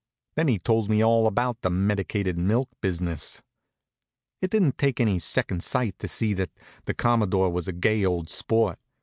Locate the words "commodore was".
6.95-7.67